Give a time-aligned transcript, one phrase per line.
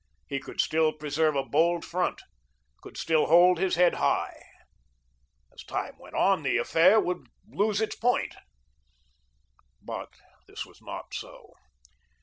[0.25, 2.23] He could still preserve a bold front;
[2.81, 4.41] could still hold his head high.
[5.53, 8.33] As time went on the affair would lose its point.
[9.79, 10.09] But
[10.47, 11.53] this was not so.